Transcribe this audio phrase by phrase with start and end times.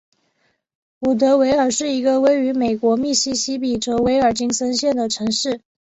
[1.01, 5.61] 伍德维尔是一个位于美国密西西比州威尔金森县的城市。